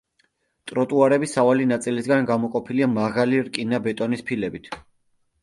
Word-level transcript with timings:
ტროტუარები 0.69 1.29
სავალი 1.33 1.67
ნაწილისაგან 1.71 2.31
გამოყოფილია 2.31 2.89
მაღალი 2.95 3.43
რკინა-ბეტონის 3.51 4.27
ფილებით. 4.33 4.73